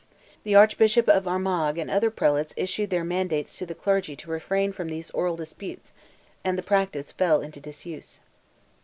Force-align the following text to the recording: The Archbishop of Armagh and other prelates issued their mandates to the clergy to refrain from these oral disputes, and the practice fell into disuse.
The 0.43 0.55
Archbishop 0.55 1.07
of 1.07 1.27
Armagh 1.27 1.77
and 1.77 1.87
other 1.91 2.09
prelates 2.09 2.55
issued 2.57 2.89
their 2.89 3.03
mandates 3.03 3.55
to 3.59 3.67
the 3.67 3.75
clergy 3.75 4.15
to 4.15 4.31
refrain 4.31 4.71
from 4.71 4.87
these 4.89 5.11
oral 5.11 5.35
disputes, 5.35 5.93
and 6.43 6.57
the 6.57 6.63
practice 6.63 7.11
fell 7.11 7.39
into 7.43 7.59
disuse. 7.59 8.19